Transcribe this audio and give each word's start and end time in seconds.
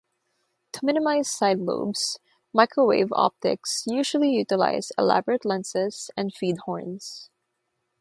To 0.71 0.79
minimize 0.83 1.29
side 1.29 1.59
lobes, 1.59 2.17
microwave 2.53 3.13
optics 3.13 3.83
usually 3.85 4.31
utilize 4.31 4.91
elaborate 4.97 5.45
lenses 5.45 6.09
and 6.17 6.33
feed 6.33 6.57
horns. 6.65 7.29